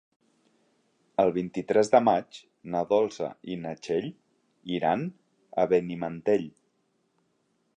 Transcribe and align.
El 1.23 1.33
vint-i-tres 1.33 1.91
de 1.95 1.99
maig 2.05 2.39
na 2.75 2.81
Dolça 2.93 3.29
i 3.55 3.59
na 3.65 3.75
Txell 3.83 4.09
iran 4.79 5.05
a 5.65 5.67
Benimantell. 5.75 6.49